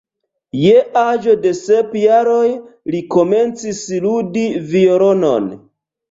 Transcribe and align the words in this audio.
Je 0.59 0.69
aĝo 0.99 1.33
de 1.41 1.49
sep 1.57 1.91
jaroj 2.03 2.47
li 2.95 3.01
komencis 3.15 3.83
ludi 4.07 4.47
violonon. 4.71 5.47